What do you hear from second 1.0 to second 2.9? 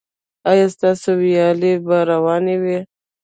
ویالې به روانې وي؟